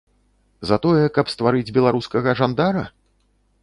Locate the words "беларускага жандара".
1.79-2.87